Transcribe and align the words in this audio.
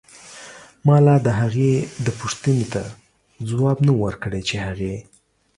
مالا 0.87 1.15
دهغې 1.27 1.73
دپو 2.05 2.25
ښتنې 2.33 2.65
ته 2.73 2.83
ځواب 3.49 3.77
نه 3.85 3.91
و 3.93 3.99
ورکړی 4.03 4.41
چې 4.47 4.55
هغې 4.65 4.95